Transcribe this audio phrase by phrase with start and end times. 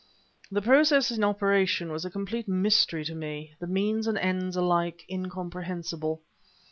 [0.51, 4.55] The process in operation was a complete mystery to me; the means and the end
[4.55, 6.23] alike incomprehensible.